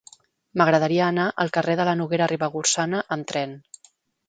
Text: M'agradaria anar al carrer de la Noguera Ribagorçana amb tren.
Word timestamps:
M'agradaria 0.61 1.03
anar 1.07 1.25
al 1.43 1.51
carrer 1.59 1.77
de 1.81 1.85
la 1.91 1.95
Noguera 2.01 2.31
Ribagorçana 2.33 3.05
amb 3.17 3.31
tren. 3.35 3.57